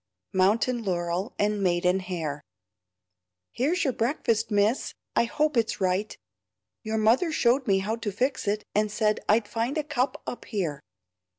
MOUNTAIN 0.33 0.81
LAUREL 0.83 1.35
AND 1.37 1.61
MAIDEN 1.61 1.99
HAIR 1.99 2.41
"Here's 3.51 3.83
your 3.83 3.93
breakfast, 3.93 4.49
miss. 4.49 4.95
I 5.15 5.25
hope 5.25 5.55
it's 5.55 5.79
right. 5.79 6.17
Your 6.83 6.97
mother 6.97 7.31
showed 7.31 7.67
me 7.67 7.77
how 7.77 7.97
to 7.97 8.11
fix 8.11 8.47
it, 8.47 8.65
and 8.73 8.91
said 8.91 9.19
I'd 9.29 9.47
find 9.47 9.77
a 9.77 9.83
cup 9.83 10.19
up 10.25 10.45
here." 10.45 10.81